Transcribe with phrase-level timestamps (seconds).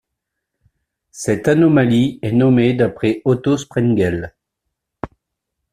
[1.11, 4.33] Cette anomalie est nommée d'après Otto Sprengel.